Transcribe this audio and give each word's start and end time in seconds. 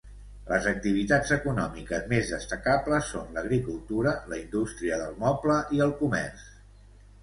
Les 0.51 0.69
activitats 0.69 1.33
econòmiques 1.35 2.09
més 2.15 2.33
destacables 2.37 3.13
són 3.13 3.31
l'agricultura, 3.39 4.17
la 4.35 4.43
indústria 4.43 5.03
del 5.07 5.17
moble 5.25 5.65
i 5.79 5.89
el 5.91 5.99
comerç. 6.05 6.55